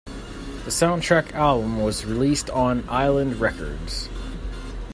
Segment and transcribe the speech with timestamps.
[0.65, 4.09] The soundtrack album was released on Island Records.